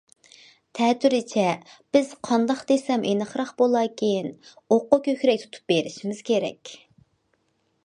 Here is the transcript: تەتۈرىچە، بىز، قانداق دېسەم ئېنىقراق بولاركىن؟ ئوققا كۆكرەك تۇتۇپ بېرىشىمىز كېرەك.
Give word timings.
تەتۈرىچە، 0.77 1.43
بىز، 1.97 2.09
قانداق 2.29 2.63
دېسەم 2.71 3.05
ئېنىقراق 3.11 3.53
بولاركىن؟ 3.63 4.33
ئوققا 4.65 5.01
كۆكرەك 5.11 5.47
تۇتۇپ 5.47 5.73
بېرىشىمىز 5.75 6.27
كېرەك. 6.33 6.77